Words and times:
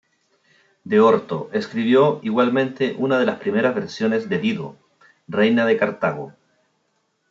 De 0.83 0.99
Orto 0.99 1.51
escribió 1.53 2.21
igualmente 2.23 2.95
una 2.97 3.19
de 3.19 3.25
las 3.27 3.37
primeras 3.37 3.75
versiones 3.75 4.29
de 4.29 4.39
Dido, 4.39 4.75
reina 5.27 5.63
de 5.67 5.77
Cartago. 5.77 6.33